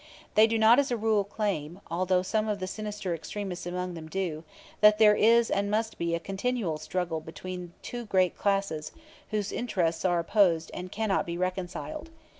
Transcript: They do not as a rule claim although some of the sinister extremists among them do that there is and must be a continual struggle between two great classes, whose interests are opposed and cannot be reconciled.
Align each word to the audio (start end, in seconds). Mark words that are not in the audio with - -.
They 0.33 0.47
do 0.47 0.57
not 0.57 0.79
as 0.79 0.89
a 0.89 0.97
rule 0.97 1.23
claim 1.23 1.79
although 1.91 2.23
some 2.23 2.47
of 2.47 2.57
the 2.59 2.65
sinister 2.65 3.13
extremists 3.13 3.67
among 3.67 3.93
them 3.93 4.09
do 4.09 4.43
that 4.79 4.97
there 4.97 5.13
is 5.13 5.51
and 5.51 5.69
must 5.69 5.99
be 5.99 6.15
a 6.15 6.19
continual 6.19 6.79
struggle 6.79 7.19
between 7.19 7.73
two 7.83 8.05
great 8.07 8.35
classes, 8.35 8.93
whose 9.29 9.51
interests 9.51 10.03
are 10.03 10.17
opposed 10.17 10.71
and 10.73 10.91
cannot 10.91 11.27
be 11.27 11.37
reconciled. 11.37 12.09